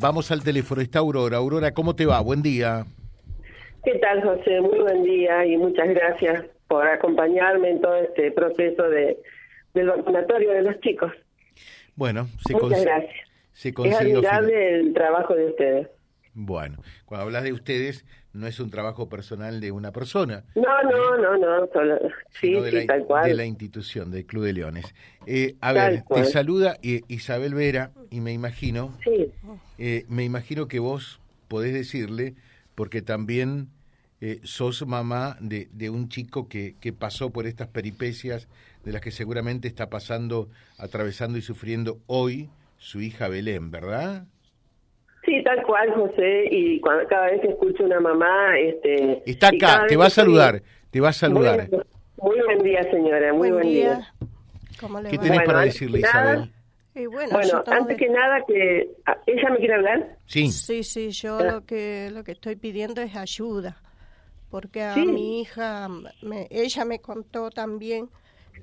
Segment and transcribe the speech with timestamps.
[0.00, 1.38] Vamos al teléfono, está Aurora.
[1.38, 2.20] Aurora, ¿cómo te va?
[2.20, 2.86] Buen día.
[3.84, 4.60] ¿Qué tal, José?
[4.60, 9.18] Muy buen día y muchas gracias por acompañarme en todo este proceso de,
[9.74, 11.12] del vacunatorio de los chicos.
[11.96, 13.28] Bueno, se Muchas gracias.
[13.52, 15.88] Se es admirable el trabajo de ustedes.
[16.32, 18.06] Bueno, cuando hablas de ustedes,
[18.38, 20.44] no es un trabajo personal de una persona.
[20.54, 21.98] No, no, no, no, solo,
[22.30, 23.28] sí, de, la, tal cual.
[23.28, 24.94] de la institución, del Club de Leones.
[25.26, 29.32] Eh, a ver, te saluda eh, Isabel Vera y me imagino, sí.
[29.78, 32.34] eh, me imagino que vos podés decirle,
[32.74, 33.68] porque también
[34.20, 38.48] eh, sos mamá de, de un chico que, que pasó por estas peripecias
[38.84, 40.48] de las que seguramente está pasando,
[40.78, 44.26] atravesando y sufriendo hoy su hija Belén, ¿verdad?
[45.28, 48.58] Sí, tal cual, José, y cuando, cada vez que escucho una mamá...
[48.58, 51.68] Este, Está acá, te va a saludar, te va a saludar.
[52.16, 54.14] Muy, buen día, señora, muy buen, día.
[54.80, 56.50] ¿Cómo le ¿Qué tenés para decirle, Isabel?
[56.94, 60.16] bueno, bueno antes que nada, que ah, ¿ella me quiere hablar?
[60.24, 60.50] Sí.
[60.50, 63.82] Sí, sí, yo lo que, lo que estoy pidiendo es ayuda,
[64.50, 65.88] porque a mi hija,
[66.22, 68.08] me, ella me contó también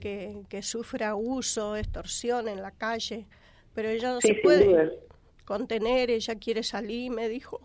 [0.01, 3.27] que, que sufre abuso, extorsión en la calle,
[3.75, 5.04] pero ella no se puede
[5.45, 7.61] contener, ella quiere salir, me dijo,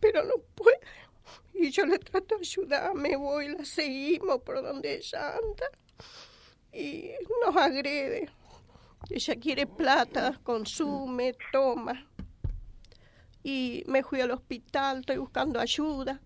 [0.00, 0.80] pero no puede.
[1.54, 5.66] Y yo le trato de ayudar, me voy, la seguimos por donde ella anda
[6.72, 7.12] y
[7.44, 8.30] nos agrede.
[9.10, 12.08] Ella quiere plata, consume, toma.
[13.42, 16.20] Y me fui al hospital, estoy buscando ayuda.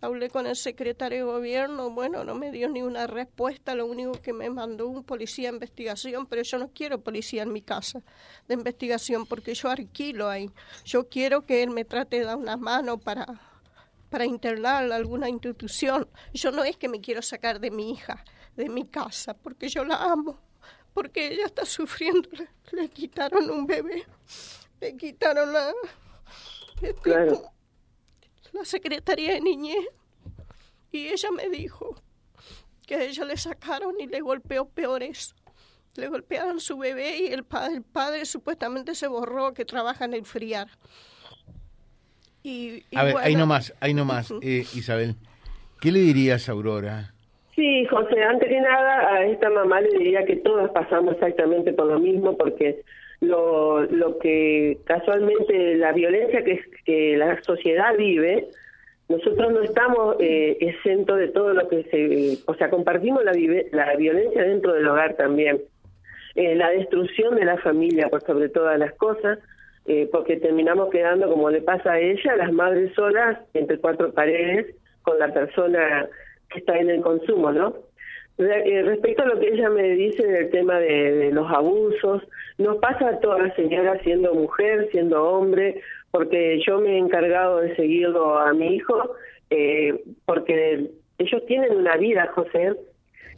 [0.00, 4.12] Hablé con el secretario de gobierno, bueno, no me dio ni una respuesta, lo único
[4.12, 8.02] que me mandó un policía de investigación, pero yo no quiero policía en mi casa
[8.46, 10.50] de investigación porque yo alquilo ahí.
[10.84, 13.26] Yo quiero que él me trate de dar una mano para,
[14.08, 16.08] para internarla a alguna institución.
[16.32, 19.82] Yo no es que me quiero sacar de mi hija, de mi casa, porque yo
[19.82, 20.38] la amo,
[20.94, 22.28] porque ella está sufriendo,
[22.70, 24.06] le, quitaron un bebé,
[24.80, 25.72] le quitaron la...
[27.02, 27.57] Claro
[28.52, 29.86] la secretaría de niñez
[30.90, 31.96] y ella me dijo
[32.86, 35.34] que a ella le sacaron y le golpeó peor eso.
[35.96, 40.14] Le golpearon su bebé y el, padre, el padre supuestamente se borró que trabaja en
[40.14, 40.68] el friar.
[42.42, 45.16] Y, a ver, ahí nomás, ahí nomás, eh, Isabel.
[45.80, 47.12] ¿Qué le dirías a Aurora?
[47.54, 51.86] Sí, José, antes que nada a esta mamá le diría que todas pasamos exactamente por
[51.86, 52.84] lo mismo porque
[53.20, 58.48] lo, lo que casualmente la violencia que, la sociedad vive,
[59.08, 63.32] nosotros no estamos eh, exentos de todo lo que se, o sea, compartimos la,
[63.72, 65.60] la violencia dentro del hogar también,
[66.34, 69.38] eh, la destrucción de la familia por sobre todas las cosas,
[69.86, 74.74] eh, porque terminamos quedando como le pasa a ella, las madres solas entre cuatro paredes
[75.02, 76.06] con la persona
[76.50, 77.74] que está en el consumo, ¿no?
[78.38, 82.22] Eh, respecto a lo que ella me dice del tema de, los abusos,
[82.56, 85.80] nos pasa a todas las señoras siendo mujer, siendo hombre,
[86.12, 89.16] porque yo me he encargado de seguirlo a mi hijo,
[89.50, 90.88] eh, porque
[91.18, 92.76] ellos tienen una vida, José,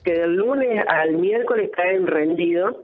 [0.05, 2.77] que del lunes al miércoles caen rendidos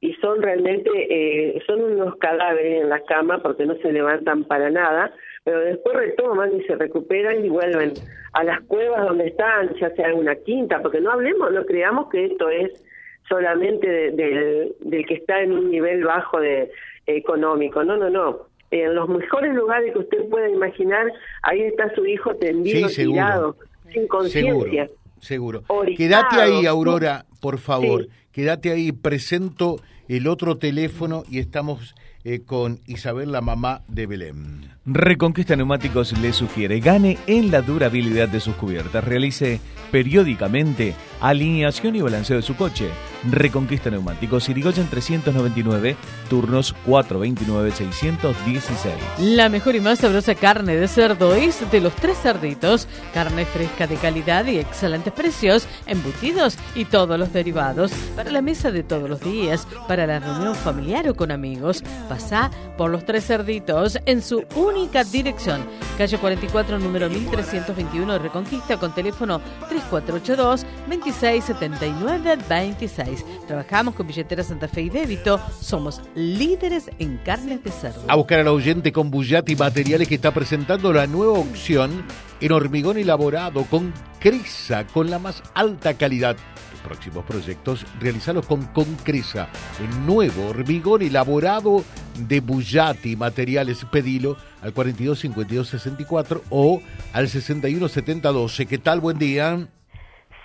[0.00, 4.68] y son realmente, eh, son unos cadáveres en la cama porque no se levantan para
[4.68, 7.92] nada, pero después retoman y se recuperan y vuelven
[8.32, 12.08] a las cuevas donde están, ya sea en una quinta, porque no hablemos, no creamos
[12.08, 12.82] que esto es
[13.28, 16.70] solamente del que está en un nivel bajo de
[17.06, 18.48] económico, no, no, no.
[18.70, 21.06] En los mejores lugares que usted pueda imaginar,
[21.42, 23.56] ahí está su hijo tendido, tirado,
[23.92, 24.88] sin conciencia.
[25.20, 25.62] Seguro.
[25.96, 28.08] Quédate ahí, Aurora, por favor.
[28.32, 29.76] Quédate ahí, presento
[30.08, 31.94] el otro teléfono y estamos
[32.24, 34.70] eh, con Isabel, la mamá de Belén.
[34.86, 39.58] Reconquista Neumáticos le sugiere gane en la durabilidad de sus cubiertas, realice
[39.90, 42.90] periódicamente alineación y balanceo de su coche.
[43.30, 45.96] Reconquista Neumáticos Irigoyen 399,
[46.28, 48.92] turnos 429-616.
[49.20, 53.86] La mejor y más sabrosa carne de cerdo es de los tres cerditos, carne fresca
[53.86, 59.08] de calidad y excelentes precios, embutidos y todos los derivados para la mesa de todos
[59.08, 61.82] los días, para la reunión familiar o con amigos.
[62.06, 64.73] Pasa por los tres cerditos en su única
[65.12, 65.64] dirección,
[65.96, 73.24] calle 44, número 1321 de Reconquista con teléfono 3482 2679 26.
[73.46, 75.40] Trabajamos con billetera Santa Fe y débito.
[75.60, 78.02] Somos líderes en carnes de cerdo.
[78.08, 82.04] A buscar al oyente con Bullati Materiales que está presentando la nueva opción
[82.40, 86.36] en hormigón elaborado con Crisa, con la más alta calidad
[86.84, 89.48] próximos proyectos, realizalos con Concresa,
[89.80, 91.82] el nuevo hormigón elaborado
[92.28, 93.84] de Bullati Materiales.
[93.90, 96.80] Pedilo al 42 52 64 o
[97.12, 98.66] al 61 70 12.
[98.66, 99.00] ¿Qué tal?
[99.00, 99.56] Buen día.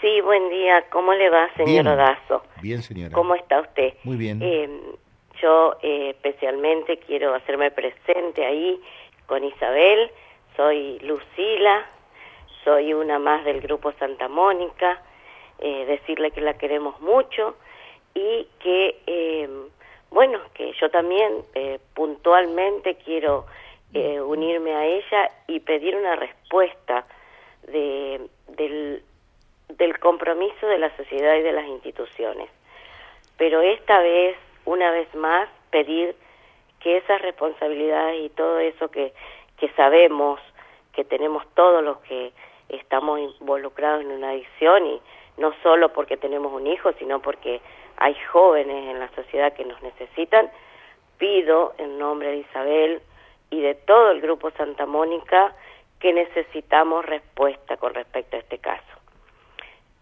[0.02, 0.86] Sí, buen día.
[0.90, 1.88] ¿Cómo le va, señor Bien.
[1.88, 2.44] Odazo?
[2.62, 3.14] Bien, señora.
[3.14, 3.94] ¿Cómo está usted?
[4.04, 4.42] Muy bien.
[4.42, 4.70] Eh,
[5.42, 8.82] yo eh, especialmente quiero hacerme presente ahí
[9.26, 10.10] con Isabel,
[10.56, 11.86] soy Lucila,
[12.64, 15.02] soy una más del grupo Santa Mónica,
[15.60, 17.56] eh, decirle que la queremos mucho
[18.14, 19.50] y que, eh,
[20.12, 21.44] bueno, que yo también
[21.94, 23.46] puntualmente quiero
[23.94, 27.06] unirme a ella y pedir una respuesta
[27.68, 29.04] de, del,
[29.70, 32.50] del compromiso de la sociedad y de las instituciones.
[33.38, 36.16] Pero esta vez una vez más pedir
[36.80, 39.14] que esas responsabilidades y todo eso que,
[39.58, 40.40] que sabemos
[40.94, 42.32] que tenemos todos los que
[42.70, 45.02] estamos involucrados en una adicción y
[45.40, 47.62] no solo porque tenemos un hijo, sino porque
[47.98, 50.50] hay jóvenes en la sociedad que nos necesitan,
[51.18, 53.02] pido en nombre de Isabel
[53.50, 55.54] y de todo el grupo Santa Mónica
[56.00, 58.84] que necesitamos respuesta con respecto a este caso.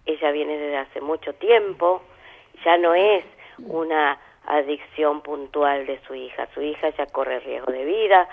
[0.05, 2.01] Ella viene desde hace mucho tiempo,
[2.63, 3.25] ya no es
[3.59, 6.47] una adicción puntual de su hija.
[6.53, 8.29] Su hija ya corre riesgo de vida,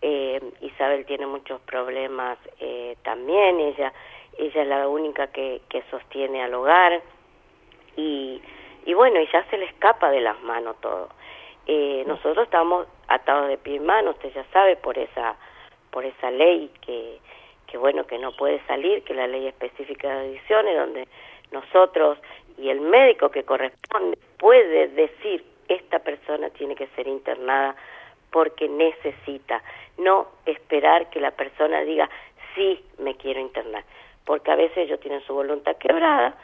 [0.00, 3.92] eh, Isabel tiene muchos problemas eh, también, ella,
[4.38, 7.02] ella es la única que, que sostiene al hogar.
[7.96, 8.40] Y,
[8.86, 11.08] y bueno, ya se le escapa de las manos todo.
[11.66, 15.36] Eh, nosotros estamos atados de pie y mano, usted ya sabe, por esa,
[15.90, 17.18] por esa ley que,
[17.66, 21.08] que bueno, que no puede salir, que la ley específica de adicciones, donde
[21.50, 22.18] nosotros
[22.56, 27.76] y el médico que corresponde puede decir esta persona tiene que ser internada
[28.30, 29.62] porque necesita,
[29.98, 32.08] no esperar que la persona diga
[32.54, 33.84] sí me quiero internar,
[34.28, 36.36] porque a veces ellos tienen su voluntad quebrada,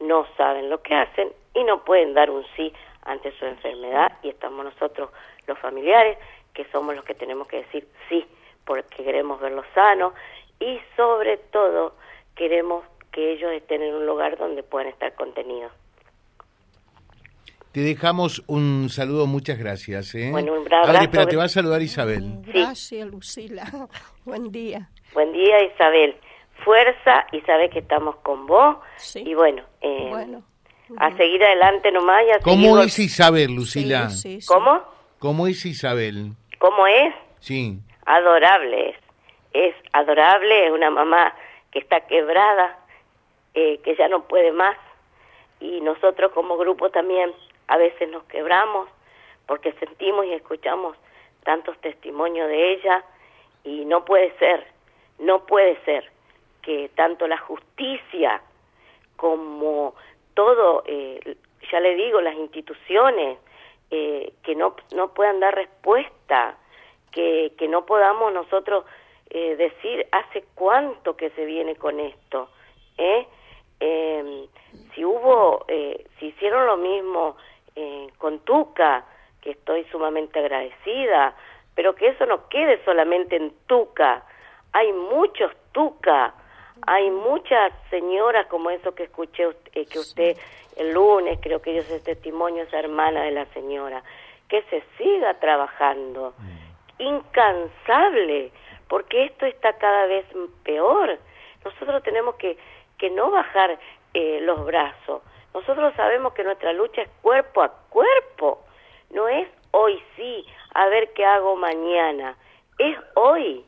[0.00, 4.30] no saben lo que hacen y no pueden dar un sí ante su enfermedad y
[4.30, 5.10] estamos nosotros
[5.46, 6.18] los familiares
[6.52, 8.26] que somos los que tenemos que decir sí
[8.64, 10.14] porque queremos verlos sanos
[10.58, 11.94] y sobre todo
[12.34, 15.70] queremos que ellos estén en un lugar donde puedan estar contenidos.
[17.70, 20.12] Te dejamos un saludo, muchas gracias.
[20.16, 20.30] ¿eh?
[20.32, 21.04] Bueno, un abrazo.
[21.04, 22.40] espera, te va a saludar Isabel.
[22.42, 23.62] Gracias, Lucila.
[24.24, 24.90] Buen día.
[25.14, 26.16] Buen día, Isabel.
[26.64, 28.76] Fuerza y sabes que estamos con vos.
[28.96, 29.22] Sí.
[29.24, 30.40] Y bueno, eh,
[30.96, 32.24] a seguir adelante nomás.
[32.26, 34.10] Y a ¿Cómo es Isabel, Lucila?
[34.10, 34.82] Sí, ¿Cómo?
[35.18, 36.32] ¿Cómo es Isabel?
[36.58, 37.14] ¿Cómo es?
[37.40, 37.78] Sí.
[38.06, 38.96] Adorable es.
[39.52, 41.34] Es adorable, es una mamá
[41.70, 42.78] que está quebrada,
[43.54, 44.76] eh, que ya no puede más.
[45.60, 47.32] Y nosotros como grupo también
[47.66, 48.88] a veces nos quebramos
[49.46, 50.96] porque sentimos y escuchamos
[51.44, 53.04] tantos testimonios de ella
[53.64, 54.66] y no puede ser,
[55.18, 56.10] no puede ser
[56.62, 58.40] que tanto la justicia
[59.16, 59.94] como
[60.34, 61.36] todo, eh,
[61.70, 63.38] ya le digo, las instituciones,
[63.90, 66.56] eh, que no, no puedan dar respuesta,
[67.10, 68.84] que, que no podamos nosotros
[69.30, 72.48] eh, decir hace cuánto que se viene con esto.
[72.96, 73.26] ¿eh?
[73.80, 74.48] Eh,
[74.94, 77.36] si hubo, eh, si hicieron lo mismo
[77.76, 79.04] eh, con Tuca,
[79.40, 81.34] que estoy sumamente agradecida,
[81.74, 84.24] pero que eso no quede solamente en Tuca.
[84.72, 86.34] Hay muchos Tuca,
[86.86, 90.36] hay muchas señoras como eso que escuché eh, que usted
[90.76, 94.02] el lunes, creo que ellos es testimonio, esa hermana de la señora,
[94.48, 97.02] que se siga trabajando, mm.
[97.02, 98.52] incansable,
[98.88, 100.24] porque esto está cada vez
[100.62, 101.18] peor.
[101.64, 102.56] Nosotros tenemos que,
[102.96, 103.78] que no bajar
[104.14, 105.22] eh, los brazos,
[105.54, 108.64] nosotros sabemos que nuestra lucha es cuerpo a cuerpo,
[109.10, 112.36] no es hoy sí, a ver qué hago mañana,
[112.78, 113.64] es hoy.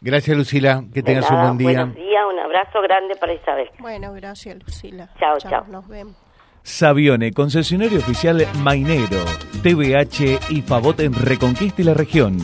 [0.00, 1.84] Gracias Lucila, que tengas un buen día.
[1.84, 3.68] Buenos días, un abrazo grande para Isabel.
[3.80, 5.08] Bueno, gracias Lucila.
[5.18, 5.64] Chao, chao.
[5.68, 6.16] Nos vemos.
[6.62, 9.24] Savione, concesionario oficial Mainero,
[9.62, 12.38] TVH y Favot en Reconquista y la región.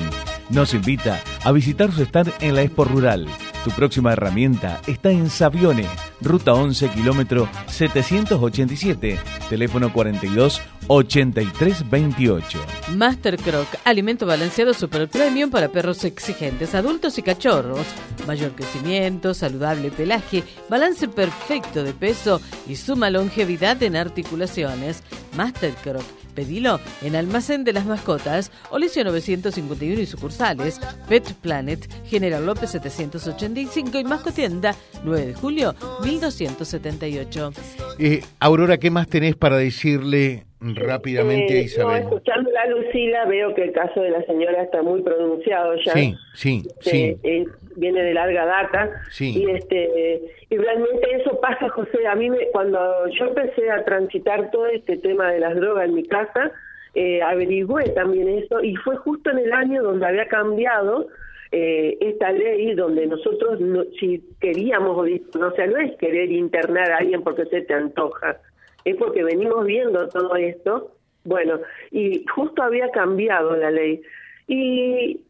[0.50, 3.28] Nos invita a visitar su stand en la Expo Rural.
[3.64, 5.88] Tu próxima herramienta está en Savione,
[6.20, 9.18] ruta 11, kilómetro 787,
[9.48, 12.58] teléfono 42 83 28.
[12.94, 17.86] Master Croc, alimento balanceado super premium para perros exigentes, adultos y cachorros.
[18.26, 25.02] Mayor crecimiento, saludable pelaje, balance perfecto de peso y suma longevidad en articulaciones.
[25.34, 32.44] Master Croc Pedilo en Almacén de las Mascotas, Olicio 951 y sucursales, Pet Planet, General
[32.44, 34.74] López 785 y Mascotienda
[35.04, 37.52] 9 de julio 1278.
[37.98, 42.02] Eh, Aurora, ¿qué más tenés para decirle rápidamente eh, Isabel?
[42.02, 45.92] escuchando a Lucila veo que el caso de la señora está muy pronunciado ya.
[45.92, 47.16] Sí, sí, sí.
[47.22, 47.44] Eh,
[47.76, 48.90] viene de larga data.
[49.10, 49.42] Sí.
[49.42, 52.06] Y, este, y realmente eso pasa, José.
[52.06, 52.78] A mí, me, cuando
[53.08, 56.52] yo empecé a transitar todo este tema de las drogas en mi casa,
[56.94, 61.08] eh, averigüé también eso y fue justo en el año donde había cambiado
[61.50, 63.58] eh, esta ley donde nosotros,
[63.98, 68.38] si queríamos, o sea, no es querer internar a alguien porque se te antoja,
[68.84, 70.92] es porque venimos viendo todo esto
[71.24, 71.60] Bueno,
[71.90, 74.02] y justo había cambiado la ley.
[74.46, 75.20] Y,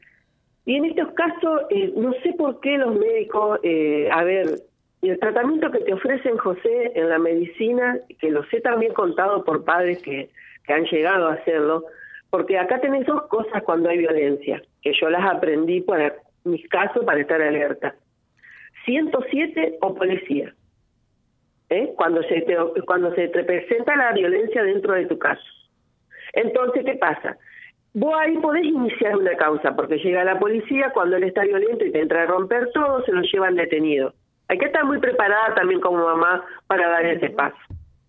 [0.65, 4.61] y en estos casos, eh, no sé por qué los médicos, eh, a ver,
[5.03, 9.65] el tratamiento que te ofrecen, José, en la medicina, que lo sé también contado por
[9.65, 10.31] padres que,
[10.67, 11.85] que han llegado a hacerlo,
[12.31, 17.05] porque acá tenés dos cosas cuando hay violencia, que yo las aprendí para mis casos
[17.05, 17.95] para estar alerta.
[18.87, 20.55] 107 o policía.
[21.77, 21.93] ¿Eh?
[21.97, 25.43] Cuando, se te, cuando se te presenta la violencia dentro de tu caso.
[26.33, 27.37] Entonces, ¿qué pasa?
[27.95, 31.93] Vos ahí podés iniciar una causa, porque llega la policía, cuando él está violento y
[31.93, 34.13] te entra a romper todo, se lo llevan detenido.
[34.49, 37.57] Hay que estar muy preparada también como mamá para dar ese paso,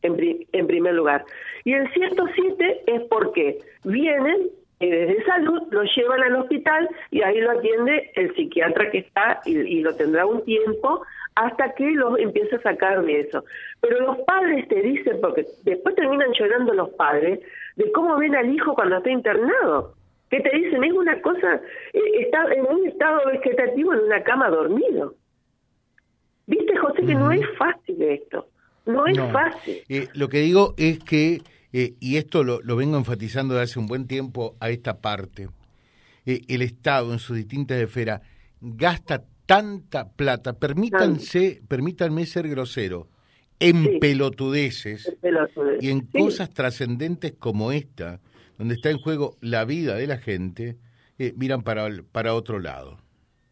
[0.02, 1.24] en, primer lugar.
[1.64, 7.40] Y el 107 es porque vienen y desde salud lo llevan al hospital y ahí
[7.40, 11.02] lo atiende el psiquiatra que está y, lo tendrá un tiempo
[11.36, 13.44] hasta que lo empieza a sacar de eso.
[13.82, 17.40] Pero los padres te dicen, porque después terminan llorando los padres,
[17.76, 19.96] de cómo ven al hijo cuando está internado.
[20.30, 20.84] ¿Qué te dicen?
[20.84, 21.62] Es una cosa,
[21.94, 25.16] eh, está en un estado vegetativo en una cama dormido.
[26.48, 28.48] Viste, José, que no es fácil esto.
[28.86, 29.82] No es fácil.
[29.90, 31.42] Eh, lo que digo es que,
[31.74, 35.50] eh, y esto lo, lo, vengo enfatizando desde hace un buen tiempo a esta parte,
[36.26, 38.22] eh, el Estado en sus distintas esferas
[38.62, 43.08] gasta tanta plata, permítanse, permítanme ser grosero,
[43.60, 44.00] en sí.
[44.00, 45.82] pelotudeces Pelotudez.
[45.84, 46.20] y en Sí.
[46.20, 48.20] cosas trascendentes como esta,
[48.58, 50.76] donde está en juego la vida de la gente,
[51.20, 52.98] eh, miran para, para otro lado.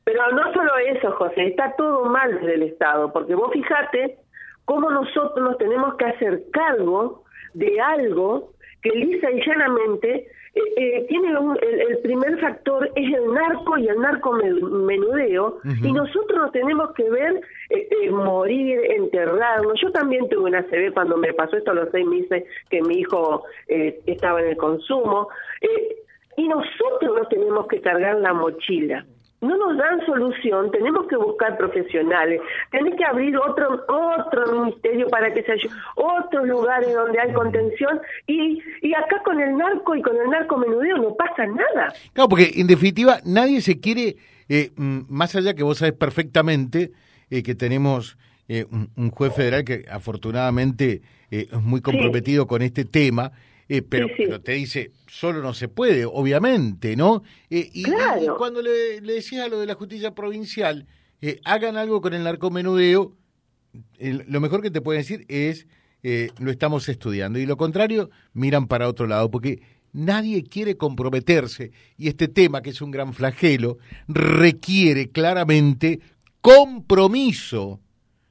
[0.03, 4.17] Pero no solo eso, José, está todo mal desde el Estado, porque vos fijate
[4.65, 7.23] cómo nosotros nos tenemos que hacer cargo
[7.53, 13.33] de algo que lisa y llanamente eh, tiene un- el, el primer factor es el
[13.33, 15.85] narco y el narcomenudeo Ujú.
[15.87, 19.79] y nosotros nos tenemos que ver eh, eh, morir, enterrarnos.
[19.81, 22.99] Yo también tuve una CB cuando me pasó esto a los seis meses que mi
[22.99, 25.29] hijo eh, estaba en el consumo
[25.61, 25.95] eh,
[26.37, 29.05] y nosotros nos tenemos que cargar la mochila
[29.43, 35.33] no nos dan solución, tenemos que buscar profesionales, tenés que abrir otro otro ministerio para
[35.33, 40.01] que se ayude, otros lugares donde hay contención y, y acá con el narco y
[40.01, 41.93] con el narcomenudeo no pasa nada.
[42.13, 44.15] Claro, porque en definitiva nadie se quiere,
[44.49, 46.91] eh, mm, más allá que vos sabés perfectamente
[47.29, 52.61] eh, que tenemos eh, un, un juez federal que afortunadamente eh, es muy comprometido con
[52.61, 53.31] este tema,
[53.69, 54.23] eh, pero, Sí, sí.
[54.25, 57.23] pero te dice, solo no se puede, obviamente, ¿no?
[57.49, 58.23] Eh, y, Claro.
[58.23, 60.87] y cuando le, le decías a lo de la justicia provincial,
[61.21, 63.15] eh, hagan algo con el narcomenudeo,
[63.99, 65.65] lo mejor que te pueden decir es
[66.37, 69.61] lo estamos estudiando y lo contrario miran para otro lado porque
[69.93, 73.77] nadie quiere comprometerse y este tema que es un gran flagelo
[74.09, 76.01] requiere claramente
[76.41, 77.79] compromiso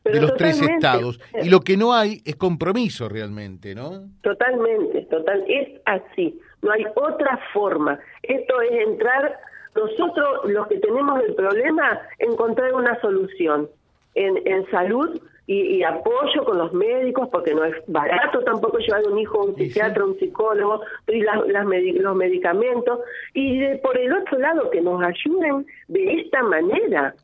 [0.05, 4.09] de los tres estados y lo que no hay es compromiso realmente, ¿no?
[4.23, 7.99] Totalmente, total, es así, no hay otra forma.
[8.23, 9.39] Esto es entrar,
[9.75, 13.69] nosotros los que tenemos el problema, encontrar una solución
[14.15, 19.03] en, en salud y, y apoyo con los médicos, porque no es barato tampoco llevar
[19.09, 19.67] un hijo a un Sí, sí.
[19.71, 23.01] psiquiatra, un psicólogo, y las, las los medicamentos,
[23.35, 27.15] y de- por el otro lado que nos ayuden de esta manera.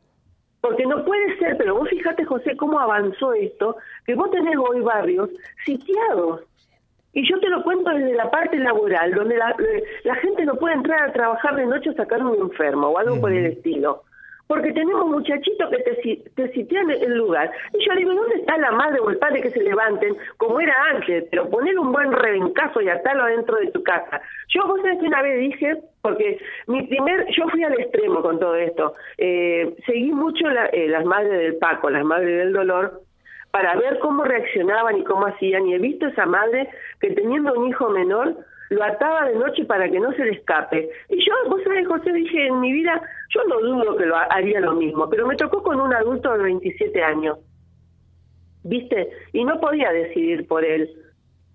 [0.61, 4.81] Porque no puede ser, pero vos fíjate, José, cómo avanzó esto, que vos tenés hoy
[4.81, 5.29] barrios
[5.65, 6.41] sitiados.
[7.13, 9.55] Y yo te lo cuento desde la parte laboral, donde la,
[10.03, 13.19] la gente no puede entrar a trabajar de noche a sacar un enfermo o algo
[13.19, 14.03] por el estilo.
[14.49, 17.51] Porque tenemos muchachitos que te, te sitian el lugar.
[17.71, 20.73] Y yo digo, ¿dónde está la madre o el padre que se levanten como era
[20.89, 21.25] antes?
[21.29, 24.19] Pero poner un buen rebencazo y atarlo adentro de tu casa.
[24.47, 28.39] Yo, vos sabés que una vez dije, porque mi primer, yo fui al extremo con
[28.39, 28.95] todo esto.
[29.19, 33.01] Eh, seguí mucho la- eh, las madres del Paco, las madres del dolor,
[33.51, 35.67] para ver cómo reaccionaban y cómo hacían.
[35.67, 36.67] Y he visto esa madre
[36.99, 38.35] que teniendo un hijo menor,
[38.69, 40.89] lo ataba de noche para que no se le escape.
[41.09, 43.01] Y yo, vos sabés, José, dije en mi vida,
[43.33, 46.31] yo no dudo que lo ha- haría lo mismo, pero me tocó con un adulto
[46.37, 47.37] de 27 años.
[48.63, 49.09] ¿Viste?
[49.33, 50.89] Y no podía decidir por él.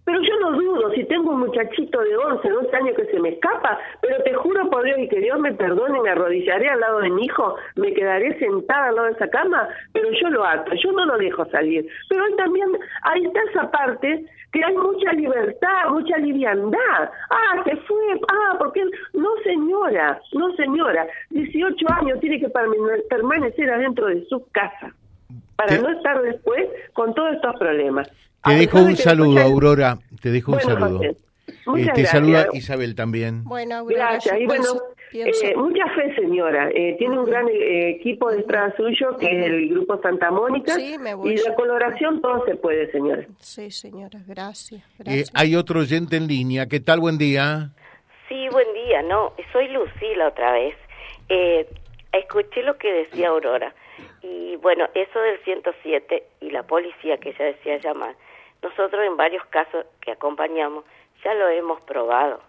[0.04, 3.30] Pero yo no dudo, si tengo un muchachito de 11, 12 años que se me
[3.30, 7.00] escapa, pero te juro por Dios y que Dios me perdone, me arrodillaré al lado
[7.00, 10.72] de mi hijo, me quedaré sentada al lado de esa cama, pero yo lo ato,
[10.74, 11.86] yo no lo dejo salir.
[12.10, 12.68] Pero hoy también,
[13.02, 17.10] ahí está esa parte que hay mucha libertad, mucha liviandad.
[17.30, 18.84] Ah, se fue, ah, porque
[19.14, 24.94] no señora, no señora, 18 años tiene que permane- permanecer adentro de su casa
[25.56, 28.08] para no estar después con todos estos problemas.
[28.44, 30.98] Te A dejo un saludo, Aurora, te dejo un Bueno, saludo.
[30.98, 32.10] José, Eh, te gracias.
[32.10, 33.44] saluda Isabel también.
[33.44, 34.40] Bueno, Aurora, Gracias.
[34.40, 34.64] Y bueno,
[35.10, 36.68] pienso- Eh, mucha fe, señora.
[36.74, 40.74] Eh, tiene un gran eh, equipo detrás suyo, que es el Grupo Santa Mónica.
[40.74, 41.32] Sí, me voy.
[41.34, 43.24] Y la coloración todo se puede, señora.
[43.38, 44.82] Sí, señora, gracias.
[44.82, 45.30] Eh, gracias.
[45.34, 46.66] hay otro oyente en línea.
[46.66, 47.00] ¿Qué tal?
[47.00, 47.70] Buen día.
[48.28, 50.74] Sí, buen día, no, soy Lucila otra vez.
[51.28, 51.66] Eh,
[52.12, 53.74] escuché lo que decía Aurora
[54.22, 58.14] y bueno, eso del 107 y la policía que ella decía llamar,
[58.64, 60.84] nosotros en varios casos que acompañamos
[61.22, 62.40] ya lo hemos probado.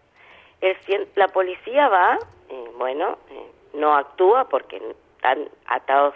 [0.62, 0.78] El,
[1.16, 2.18] la policía va,
[2.50, 4.82] eh, bueno, eh, no actúa porque
[5.18, 6.16] están atados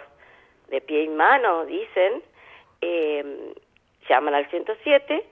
[0.68, 2.22] de pie y mano, dicen,
[2.80, 3.54] eh,
[4.08, 5.24] llaman al 107,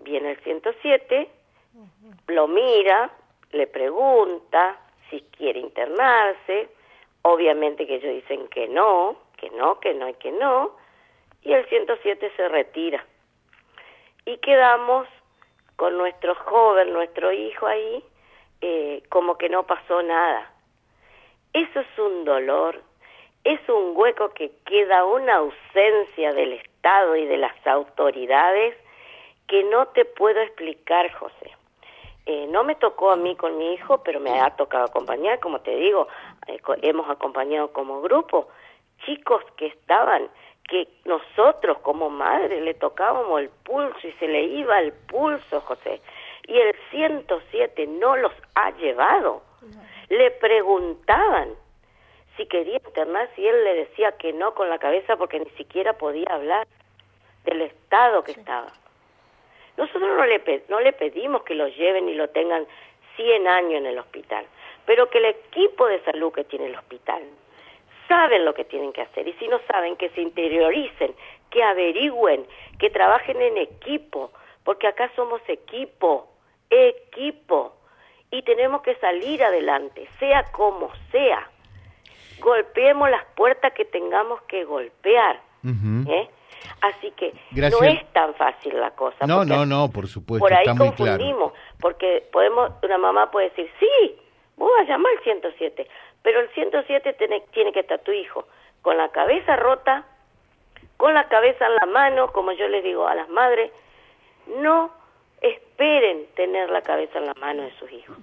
[0.00, 1.28] viene el 107,
[2.26, 3.10] lo mira,
[3.52, 4.78] le pregunta
[5.08, 6.68] si quiere internarse,
[7.22, 10.76] obviamente que ellos dicen que no, que no, que no y que no,
[11.42, 13.04] y el 107 se retira.
[14.24, 15.06] Y quedamos
[15.76, 18.04] con nuestro joven, nuestro hijo ahí,
[18.60, 20.50] eh, como que no pasó nada.
[21.52, 22.80] Eso es un dolor,
[23.44, 28.76] es un hueco que queda, una ausencia del Estado y de las autoridades
[29.48, 31.50] que no te puedo explicar, José.
[32.24, 35.60] Eh, no me tocó a mí con mi hijo, pero me ha tocado acompañar, como
[35.60, 36.06] te digo,
[36.46, 38.48] eh, hemos acompañado como grupo
[39.04, 40.28] chicos que estaban,
[40.72, 46.00] que nosotros como madre le tocábamos el pulso y se le iba el pulso, José,
[46.46, 49.42] y el 107 no los ha llevado.
[50.08, 51.50] Le preguntaban
[52.38, 55.92] si quería internarse y él le decía que no con la cabeza porque ni siquiera
[55.92, 56.66] podía hablar
[57.44, 58.72] del estado que estaba.
[59.76, 62.66] Nosotros no le, no le pedimos que lo lleven y lo tengan
[63.16, 64.46] 100 años en el hospital,
[64.86, 67.22] pero que el equipo de salud que tiene el hospital
[68.08, 71.14] saben lo que tienen que hacer y si no saben que se interioricen,
[71.50, 72.46] que averigüen,
[72.78, 74.32] que trabajen en equipo,
[74.64, 76.28] porque acá somos equipo,
[76.70, 77.74] equipo
[78.30, 81.48] y tenemos que salir adelante, sea como sea.
[82.40, 85.40] Golpeemos las puertas que tengamos que golpear.
[86.08, 86.28] ¿eh?
[86.80, 87.80] Así que Gracias.
[87.80, 89.26] no es tan fácil la cosa.
[89.26, 91.18] No, no, no, por supuesto, por ahí está muy claro.
[91.18, 94.16] confundimos, porque podemos, una mamá puede decir, sí,
[94.56, 95.86] vos vas a llamar al 107,
[96.22, 98.46] pero el 107 tiene, tiene que estar tu hijo
[98.82, 100.04] con la cabeza rota,
[100.96, 103.70] con la cabeza en la mano, como yo les digo a las madres,
[104.46, 104.90] no
[105.40, 108.16] esperen tener la cabeza en la mano de sus hijos,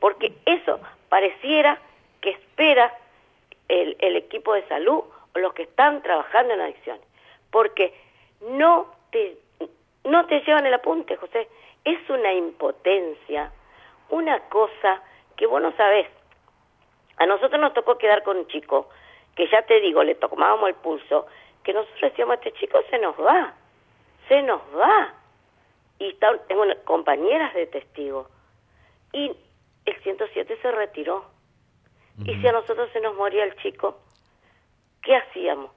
[0.00, 1.78] porque eso pareciera
[2.20, 2.92] que espera
[3.68, 7.02] el, el equipo de salud o los que están trabajando en adicciones,
[7.50, 7.94] porque
[8.40, 9.36] no te,
[10.04, 11.48] no te llevan el apunte, José,
[11.84, 13.52] es una impotencia,
[14.10, 15.02] una cosa
[15.36, 16.06] que vos no sabés.
[17.18, 18.88] A nosotros nos tocó quedar con un chico,
[19.34, 21.26] que ya te digo, le tomábamos el pulso,
[21.62, 23.54] que nosotros decíamos, este chico se nos va,
[24.28, 25.14] se nos va.
[25.98, 28.28] Y está, tengo compañeras de testigos.
[29.12, 29.34] Y
[29.84, 31.24] el 107 se retiró.
[32.24, 33.98] Y si a nosotros se nos moría el chico,
[35.02, 35.70] ¿qué hacíamos?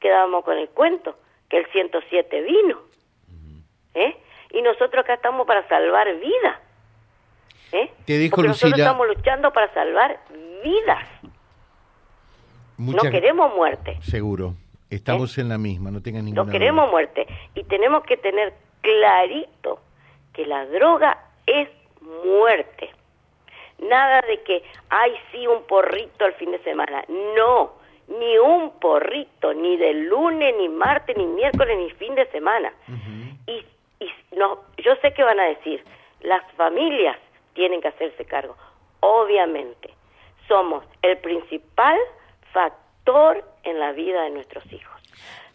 [0.00, 1.16] Quedábamos con el cuento,
[1.48, 2.80] que el 107 vino.
[3.94, 4.16] ¿eh?
[4.50, 6.67] Y nosotros acá estamos para salvar vidas.
[7.72, 7.90] ¿Eh?
[8.04, 10.18] Te dejo, Porque nosotros estamos luchando para salvar
[10.64, 11.06] vidas.
[12.76, 13.98] Muchas- No queremos muerte.
[14.02, 14.54] Seguro.
[14.90, 16.90] Estamos en la misma, no tengas ninguna No queremos duda.
[16.92, 17.26] muerte.
[17.54, 19.80] Y tenemos que tener clarito
[20.32, 21.68] que la droga es
[22.24, 22.90] muerte.
[23.80, 27.04] Nada de que, ay, sí, un porrito al fin de semana.
[27.36, 27.72] No,
[28.08, 32.72] ni un porrito, ni de lunes, ni martes, ni miércoles, ni fin de semana.
[33.46, 33.64] Y,
[34.04, 35.84] y no, yo sé que van a decir,
[36.22, 37.16] las familias
[37.58, 38.56] tienen que hacerse cargo.
[39.00, 39.90] Obviamente,
[40.46, 41.98] somos el principal
[42.52, 44.94] factor en la vida de nuestros hijos.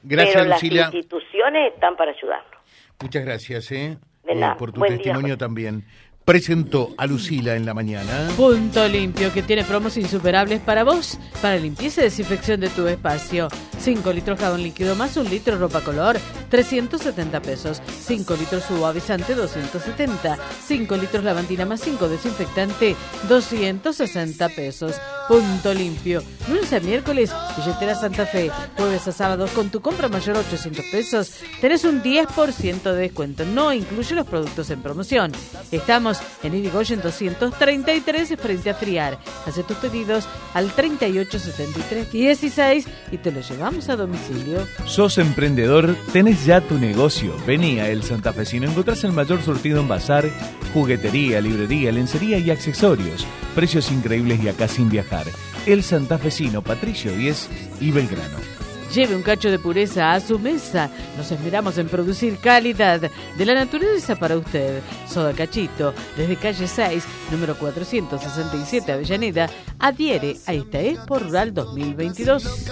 [0.03, 2.61] Gracias, Pero las instituciones están para ayudarnos.
[3.01, 3.97] Muchas gracias, ¿eh?
[4.25, 5.37] De Eh, por tu Buen día, testimonio José.
[5.45, 5.83] también.
[6.25, 8.29] Presentó a Lucila en la mañana.
[8.37, 13.49] Punto Limpio, que tiene promos insuperables para vos, para limpieza y desinfección de tu espacio.
[13.79, 16.17] 5 litros jabón líquido más un litro ropa color,
[16.49, 17.81] 370 pesos.
[18.05, 20.37] 5 litros suavizante, 270.
[20.65, 22.95] 5 litros lavandina más 5 desinfectante,
[23.27, 24.95] 260 pesos.
[25.27, 26.23] Punto Limpio.
[26.47, 28.51] Lunes a miércoles, billetera Santa Fe.
[28.75, 31.31] Jueves a sábados, con tu compra mayor a 800 pesos,
[31.61, 33.45] tenés un 10% de descuento.
[33.45, 35.31] No incluye los productos en promoción.
[35.71, 39.17] Estamos en Irigoyen 233 frente a Friar.
[39.47, 44.67] Hace tus pedidos al 387316 y te lo llevamos a domicilio.
[44.85, 45.95] ¿Sos emprendedor?
[46.11, 47.33] ¿Tenés ya tu negocio?
[47.47, 48.69] Vení a El Santafesino.
[48.69, 50.29] Encontrás el mayor surtido en bazar,
[50.73, 53.25] juguetería, librería, lencería y accesorios.
[53.55, 55.12] Precios increíbles y acá sin viajar.
[55.65, 57.49] El Santafesino, Patricio 10
[57.81, 58.37] y Belgrano.
[58.93, 60.89] Lleve un cacho de pureza a su mesa.
[61.17, 64.81] Nos esperamos en producir calidad de la naturaleza para usted.
[65.07, 69.49] Soda Cachito, desde calle 6, número 467 Avellaneda,
[69.79, 72.69] adhiere a esta Expo Rural 2022.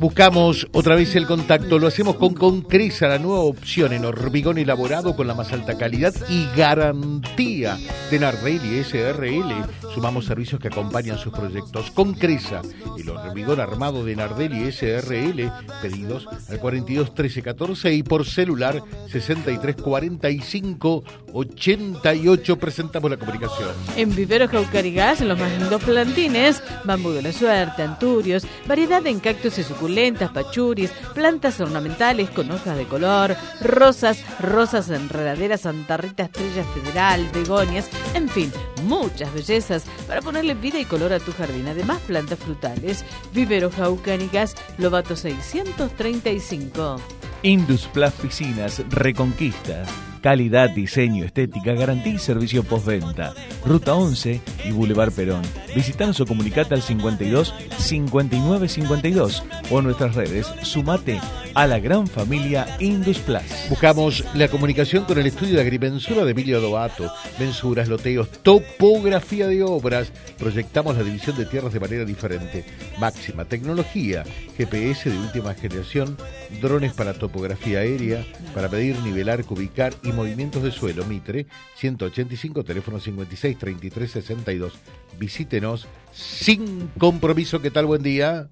[0.00, 5.14] Buscamos otra vez el contacto, lo hacemos con Concresa, la nueva opción en hormigón elaborado
[5.14, 7.76] con la más alta calidad y garantía
[8.10, 9.52] de Nardelli SRL.
[9.92, 11.90] Sumamos servicios que acompañan sus proyectos.
[11.90, 12.62] Concresa,
[12.98, 19.76] el hormigón armado de Nardelli SRL, pedidos al 42 13 14 y por celular 63
[19.76, 22.58] 45 88.
[22.58, 23.68] Presentamos la comunicación.
[23.98, 29.58] En Vivero Caucarigas, los más lindos plantines, bambú de la suerte, anturios, variedad en cactus
[29.58, 36.64] y suculentas lentas, pachuris, plantas ornamentales con hojas de color, rosas, rosas enredaderas, santarrita, estrella
[36.64, 38.52] federal, begonias, en fin,
[38.84, 41.68] muchas bellezas para ponerle vida y color a tu jardín.
[41.68, 47.00] Además, plantas frutales, vivero jaucánicas, Lobato 635.
[47.42, 49.84] Indus Plus Piscinas Reconquista
[50.22, 53.32] Calidad, diseño, estética, garantía y servicio postventa.
[53.64, 55.42] Ruta 11 y Boulevard Perón.
[55.74, 60.46] Visitanos o comunicate al 52 59 52 o en nuestras redes.
[60.62, 61.20] Sumate
[61.54, 63.42] a la gran familia Indus Plus.
[63.68, 67.10] Buscamos la comunicación con el estudio de agrimensura de Emilio Doato.
[67.38, 70.12] Mensuras, loteos, topografía de obras.
[70.38, 72.64] Proyectamos la división de tierras de manera diferente.
[72.98, 74.24] Máxima tecnología,
[74.56, 76.16] GPS de última generación,
[76.60, 81.04] drones para topografía aérea, para medir, nivelar, cubicar y movimientos de suelo.
[81.04, 84.80] Mitre 185, teléfono 56 33 62.
[85.18, 87.60] Visítenos sin compromiso.
[87.60, 87.86] ¿Qué tal?
[87.86, 88.46] Buen día.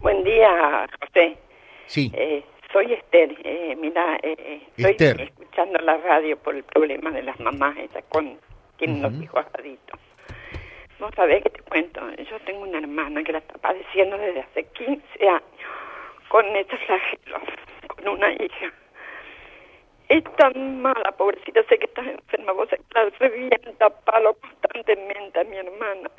[0.00, 1.36] Buen día, José.
[1.86, 2.10] Sí.
[2.14, 3.34] Eh, soy Esther.
[3.44, 8.38] Eh, mira, eh, estoy escuchando la radio por el problema de las mamás esas con
[8.78, 10.00] tienen los hijos aditos.
[10.98, 14.64] Vos sabés que te cuento, yo tengo una hermana que la está padeciendo desde hace
[14.64, 15.42] 15 años
[16.28, 17.42] con estos flagelos,
[17.88, 18.72] con una hija
[20.08, 25.56] es tan mala, pobrecita, sé que estás enferma, vos la revienta palo constantemente a mi
[25.56, 26.10] hermana.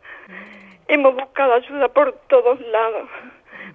[0.88, 3.10] Hemos buscado ayuda por todos lados,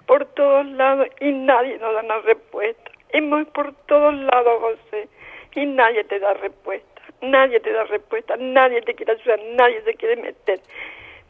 [0.07, 2.91] por todos lados, y nadie nos da una respuesta.
[3.11, 5.09] Hemos por todos lados, José,
[5.55, 7.03] y nadie te da respuesta.
[7.21, 10.61] Nadie te da respuesta, nadie te quiere ayudar, nadie se quiere meter.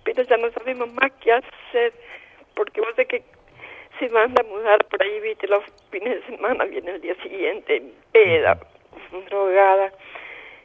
[0.05, 1.93] Pero ya no sabemos más qué hacer,
[2.55, 3.23] porque vos sé que
[3.99, 7.83] se van a mudar por ahí, viste, los fines de semana, viene el día siguiente,
[8.13, 8.59] peda,
[9.29, 9.93] drogada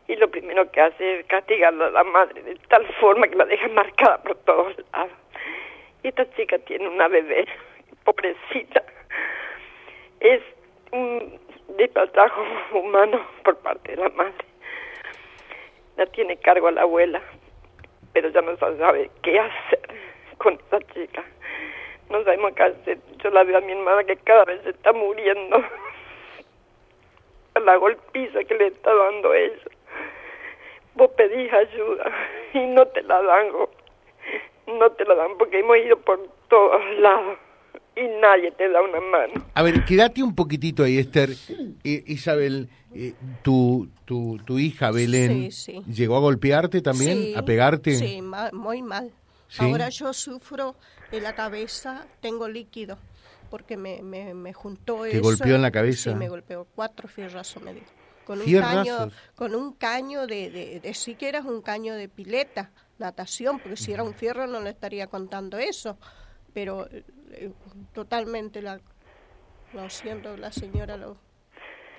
[0.10, 3.46] y lo primero que hace es castigarla a la madre de tal forma que la
[3.46, 5.12] deja marcada por todos lados.
[6.02, 7.46] Y esta chica tiene una bebé,
[8.04, 8.84] pobrecita.
[10.20, 10.42] Es
[10.92, 11.40] un
[11.78, 12.42] despachajo
[12.74, 14.46] humano por parte de la madre.
[15.96, 17.22] La tiene cargo a la abuela,
[18.12, 19.80] pero ya no sabe qué hacer
[20.40, 21.24] con esa chica.
[22.10, 22.98] No sabemos qué hacer.
[23.24, 25.64] Yo la veo a mi hermana que cada vez se está muriendo
[27.66, 29.64] la golpiza que le está dando ella.
[30.96, 32.12] Vos pedís ayuda
[32.54, 33.48] y no te la dan,
[34.68, 36.20] no te la dan porque hemos ido por
[36.50, 37.38] todos lados
[37.96, 39.46] y nadie te da una mano.
[39.54, 41.30] A ver, quédate un poquitito ahí, Esther.
[41.84, 45.50] Eh, Isabel, eh, tu, tu, tu hija Belén
[45.88, 47.92] llegó a golpearte también, a pegarte.
[47.96, 48.22] Sí,
[48.54, 49.12] muy mal.
[49.58, 50.76] Ahora yo sufro
[51.12, 52.98] en la cabeza, tengo líquido
[53.50, 56.12] porque me, me, me juntó ¿Te golpeó en la cabeza?
[56.12, 57.88] Sí, me golpeó cuatro fierrazos, me dijo.
[58.26, 62.72] Con un caño, con un caño de, de, de sí que un caño de pileta,
[63.00, 65.98] natación, porque si era un fierro no le estaría contando eso.
[66.54, 67.52] Pero eh,
[67.92, 68.80] totalmente la,
[69.74, 71.18] lo siento, la señora lo...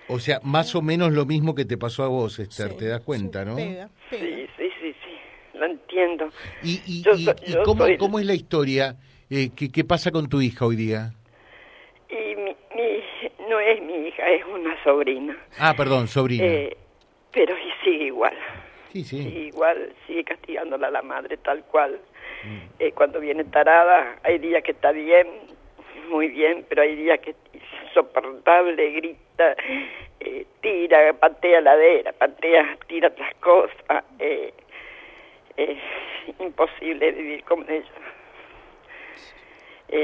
[0.07, 3.01] O sea, más o menos lo mismo que te pasó a vos, Esther, te das
[3.01, 3.57] cuenta, ¿no?
[3.57, 3.77] Sí,
[4.11, 4.19] sí,
[4.57, 6.31] sí, sí, lo entiendo.
[6.63, 8.97] ¿Y, y, y, cómo, cómo, es la historia?
[9.29, 11.13] Eh, ¿qué, ¿Qué pasa con tu hija hoy día?
[13.61, 15.37] No es mi hija, es una sobrina.
[15.59, 16.45] Ah, perdón, sobrina.
[16.45, 16.77] Eh,
[17.33, 18.35] pero sigue igual.
[18.93, 19.23] Sí, sí.
[19.23, 22.01] Sigue igual, sigue castigándola a la madre tal cual.
[22.45, 22.59] Mm.
[22.79, 25.29] Eh, cuando viene tarada, hay días que está bien,
[26.09, 27.37] muy bien, pero hay días que es
[27.89, 29.55] insoportable, grita,
[30.21, 34.05] eh, tira, patea ladera, patea, tira otras cosas.
[34.19, 35.79] es
[36.39, 37.85] imposible vivir con ella.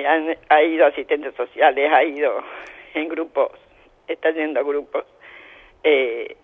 [0.08, 2.42] Han, ha ido asistentes sociales, ha ido
[2.96, 3.50] en grupos,
[4.08, 5.04] está yendo a grupos,
[5.84, 6.36] eh,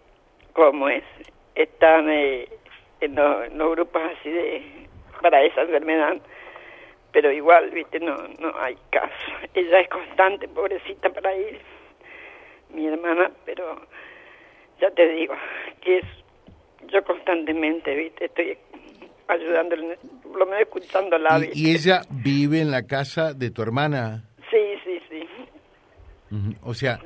[0.52, 1.04] como es,
[1.54, 2.48] están eh,
[3.00, 4.62] en, los grupos así de,
[5.20, 6.16] para esa enfermedad,
[7.12, 9.12] pero igual, viste, no, no hay caso.
[9.54, 11.60] Ella es constante, pobrecita, para ir,
[12.74, 13.86] mi hermana, pero
[14.80, 15.34] ya te digo,
[15.80, 16.04] que es,
[16.88, 18.58] yo constantemente, viste, estoy
[19.28, 21.40] ayudándole, lo menos escuchándola.
[21.52, 24.31] ¿Y, ¿Y ella vive en la casa de tu hermana?
[26.62, 27.00] O sea,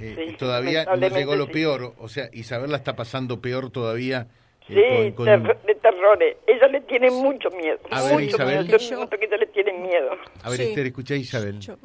[0.00, 4.28] eh, todavía no llegó lo peor, o sea, Isabel la está pasando peor todavía.
[4.68, 6.36] Eh, sí, de terrores.
[6.46, 7.78] Ella le tiene mucho miedo.
[7.90, 8.64] A ver, Isabel.
[8.64, 8.78] Miedo.
[8.78, 10.12] Yo que ella le tiene miedo.
[10.42, 11.60] A ver, Esther, escucha Isabel.
[11.60, 11.76] Yo,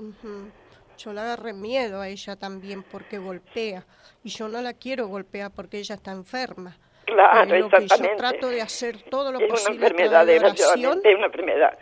[0.97, 3.85] yo le agarré miedo a ella también porque golpea.
[4.23, 6.77] Y yo no la quiero golpear porque ella está enferma.
[7.09, 8.09] Claro, exactamente.
[8.09, 9.77] yo trato de hacer todo lo es posible.
[9.77, 11.77] Una enfermedad, desgraciadamente, es una enfermedad.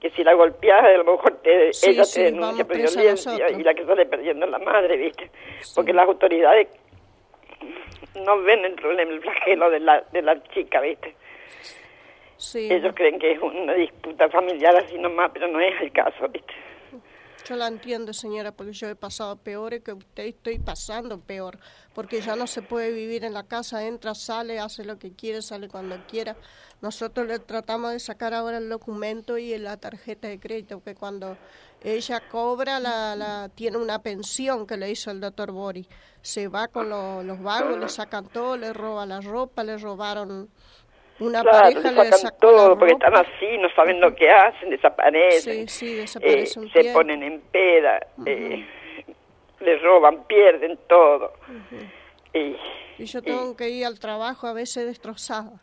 [0.00, 3.74] Que si la golpeas, a lo mejor te, ella te denuncia por violencia y la
[3.74, 5.30] que sale perdiendo es la madre, ¿viste?
[5.74, 6.68] Porque las autoridades
[8.14, 11.14] no ven el problema, el flagelo de la, de la chica, ¿viste?
[12.54, 16.54] Ellos creen que es una disputa familiar así nomás, pero no es el caso, ¿viste?
[17.50, 21.58] Yo la entiendo, señora, porque yo he pasado peor y que usted estoy pasando peor,
[21.96, 25.42] porque ya no se puede vivir en la casa, entra, sale, hace lo que quiere,
[25.42, 26.36] sale cuando quiera.
[26.80, 31.36] Nosotros le tratamos de sacar ahora el documento y la tarjeta de crédito, que cuando
[31.82, 35.88] ella cobra, la, la tiene una pensión que le hizo el doctor Bori.
[36.22, 40.48] Se va con los vagos, le sacan todo, le roban la ropa, le robaron
[41.20, 45.68] una pareja sacan todo porque están así, no saben lo que hacen, desaparecen.
[45.68, 48.66] Sí, eh, se ponen en peda, eh,
[49.60, 51.34] les roban, pierden todo.
[52.32, 52.56] y,
[52.98, 55.62] y, yo tengo que ir al trabajo a veces destrozada.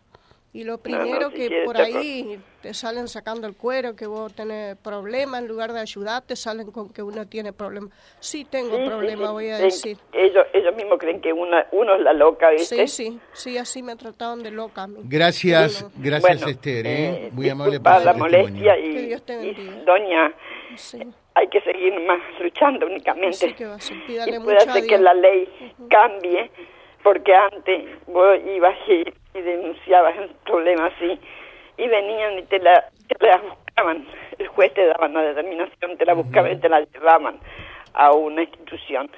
[0.53, 5.41] Y lo primero que por ahí te salen sacando el cuero, que vos tenés problemas,
[5.41, 7.91] en lugar de ayudar, te salen con que uno tiene problemas.
[8.19, 9.97] Sí tengo problemas, voy a decir.
[10.13, 12.87] Ellos, ellos mismos creen que una, uno es la loca, ¿viste?
[12.87, 15.01] Sí, sí, sí, así me trataron de loca a mí.
[15.03, 17.07] Gracias, gracias Esther, ¿eh?
[17.07, 17.29] ¿eh?
[17.33, 19.53] muy amable por la molestia y, Dios te y,
[19.85, 20.33] doña,
[21.35, 23.37] hay que seguir más luchando únicamente.
[23.37, 25.47] Sí, que va a y puede hacer que la ley
[25.89, 26.49] cambie,
[27.07, 31.17] porque antes vos ibas y denunciabas un problema así
[31.77, 34.05] y venían y te la, buscaban,
[34.37, 37.39] el juez te daba una determinación, te la buscaban y te la llevaban
[37.93, 39.09] a una institución.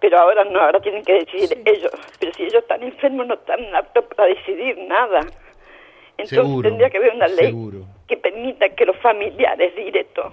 [0.00, 1.92] Pero ahora no, ahora tienen que decidir ellos.
[2.18, 5.20] Pero si ellos están enfermos no están aptos para decidir nada.
[6.16, 7.54] Entonces tendría que haber una ley
[8.08, 10.32] que permita que los familiares directos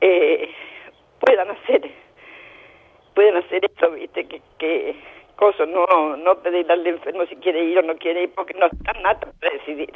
[0.00, 0.50] eh,
[1.20, 1.88] puedan hacer
[3.14, 4.96] puedan hacer eso, viste, que, que
[5.34, 8.66] cosas, no, no pedirle al enfermo si quiere ir o no quiere ir, porque no
[8.66, 9.90] está nada para decidir.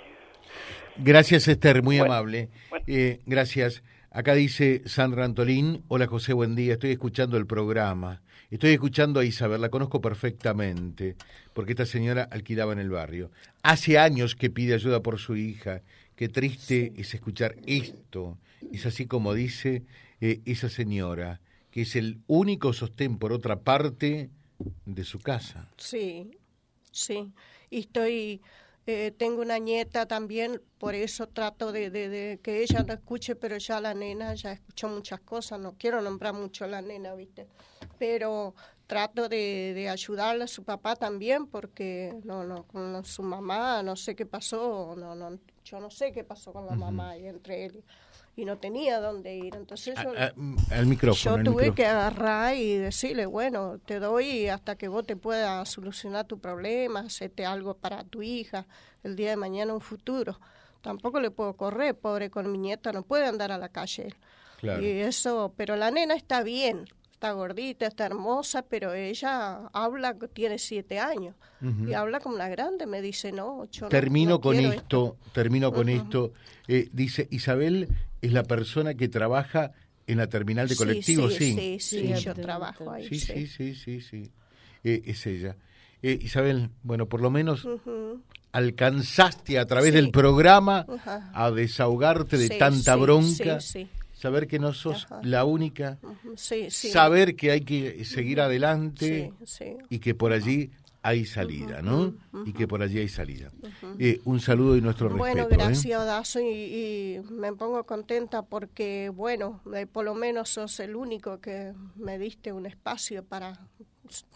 [0.96, 2.48] Gracias, Esther, muy amable.
[2.87, 3.83] Eh, gracias.
[4.11, 8.22] Acá dice Sandra Antolín, hola José, buen día, estoy escuchando el programa.
[8.51, 11.16] Estoy escuchando a Isabel, la conozco perfectamente,
[11.53, 13.31] porque esta señora alquilaba en el barrio.
[13.62, 15.83] Hace años que pide ayuda por su hija.
[16.16, 18.38] Qué triste es escuchar esto.
[18.72, 19.83] Es así como dice
[20.22, 24.31] eh, esa señora, que es el único sostén, por otra parte,
[24.85, 25.68] de su casa.
[25.77, 26.31] Sí,
[26.90, 27.33] sí.
[27.71, 28.40] Y estoy,
[28.87, 33.59] eh, tengo una nieta también, por eso trato de, de, que ella no escuche, pero
[33.59, 35.61] ya la nena ya escuchó muchas cosas.
[35.61, 37.47] No quiero nombrar mucho a la nena, ¿viste?
[37.99, 38.55] Pero
[38.87, 43.97] trato de, de ayudarle a su papá también, porque no, no, con su mamá, no
[43.97, 47.66] sé qué pasó, no, no, yo no sé qué pasó con la mamá y entre
[47.66, 47.85] él y
[48.44, 49.55] no tenía dónde ir.
[49.55, 50.12] Entonces yo,
[50.70, 55.16] al micrófono, yo tuve que agarrar y decirle, bueno, te doy hasta que vos te
[55.16, 58.66] puedas solucionar tu problema, hacerte algo para tu hija,
[59.03, 60.38] el día de mañana un futuro.
[60.81, 64.14] Tampoco le puedo correr, pobre con mi nieta, no puede andar a la calle.
[64.62, 70.59] Y eso, pero la nena está bien, está gordita, está hermosa, pero ella habla, tiene
[70.59, 75.72] siete años y habla como una grande, me dice, no, yo Termino con esto, termino
[75.72, 76.33] con esto.
[76.68, 77.88] Eh, dice, Isabel
[78.22, 79.72] es la persona que trabaja
[80.07, 81.54] en la terminal de colectivos, sí.
[81.54, 83.09] Sí, sí, yo trabajo ahí.
[83.09, 84.31] Sí, sí, sí, sí, sí.
[84.85, 85.57] Eh, es ella.
[86.02, 87.68] Eh, Isabel, bueno, por lo menos
[88.52, 90.87] alcanzaste a través del programa
[91.33, 93.59] a desahogarte de tanta bronca
[94.18, 95.98] saber que no sos la única,
[96.37, 99.33] saber que hay que seguir adelante
[99.90, 100.70] y que por allí
[101.02, 102.14] hay salida, ¿no?
[102.44, 103.50] Y que por allí hay salida.
[103.98, 105.24] Eh, un saludo y nuestro respeto.
[105.24, 110.96] Bueno, gracias, Dazo, y, me pongo contenta porque, bueno, eh, por lo menos sos el
[110.96, 113.68] único que me diste un espacio para...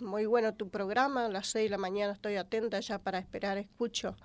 [0.01, 3.57] Muy bueno tu programa, a las seis de la mañana estoy atenta ya para esperar,
[3.57, 4.17] escucho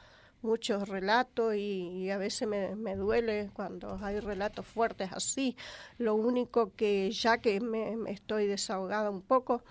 [0.41, 5.55] muchos relatos y, a veces me, me, duele cuando hay relatos fuertes así.
[5.97, 9.63] Lo único que ya que me, estoy desahogada un poco,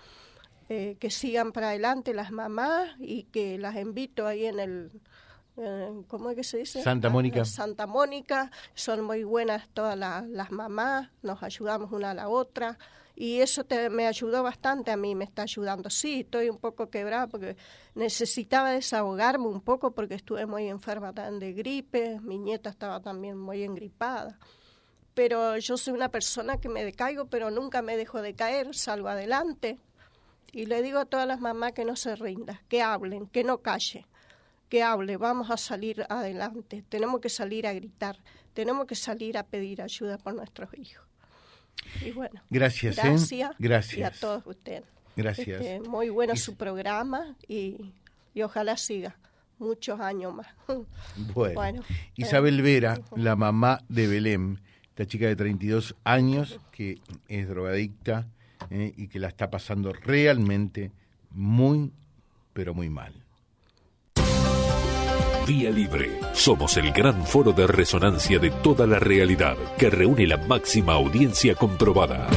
[0.69, 5.01] eh, que sigan para adelante las mamás y que las invito ahí en el...
[6.07, 6.83] ¿Cómo es que se dice?
[6.83, 7.43] Santa Mónica.
[7.43, 12.77] Santa Mónica, son muy buenas todas las mamás, nos ayudamos una a la otra
[13.19, 15.89] y eso te, me ayudó bastante a mí, me está ayudando.
[15.89, 17.57] Sí, estoy un poco quebrada porque
[17.95, 23.63] necesitaba desahogarme un poco porque estuve muy enferma de gripe, mi nieta estaba también muy
[23.63, 24.37] engripada,
[25.15, 29.07] pero yo soy una persona que me decaigo, pero nunca me dejo de caer, salgo
[29.07, 29.79] adelante.
[30.51, 33.59] Y le digo a todas las mamás que no se rindan, que hablen, que no
[33.59, 34.05] callen,
[34.69, 38.17] que hable, vamos a salir adelante, tenemos que salir a gritar,
[38.53, 41.05] tenemos que salir a pedir ayuda por nuestros hijos.
[42.01, 43.49] Y bueno, gracias, ¿eh?
[43.59, 43.97] gracias.
[43.97, 44.83] Y a todos ustedes.
[45.15, 45.61] Gracias.
[45.61, 47.93] Este, muy bueno su programa y,
[48.33, 49.17] y ojalá siga
[49.59, 50.47] muchos años más.
[51.33, 51.83] Bueno,
[52.15, 58.27] Isabel Vera, la mamá de Belén, esta chica de 32 años que es drogadicta
[58.69, 60.91] eh, y que la está pasando realmente
[61.31, 61.91] muy,
[62.53, 63.13] pero muy mal.
[65.47, 66.19] Vía Libre.
[66.33, 71.55] Somos el gran foro de resonancia de toda la realidad que reúne la máxima audiencia
[71.55, 72.27] comprobada.